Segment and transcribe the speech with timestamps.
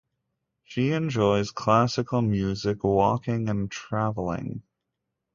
[0.63, 4.63] She enjoys classical music, walking and travelling.